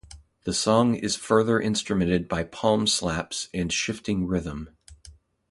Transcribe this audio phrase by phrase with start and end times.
[0.45, 4.75] The song is further instrumented by "palm slaps" and shifting rhythm.